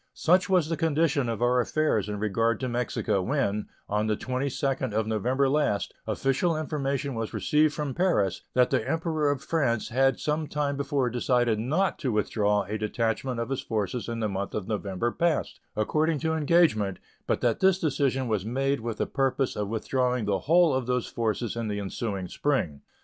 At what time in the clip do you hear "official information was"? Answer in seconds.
6.07-7.35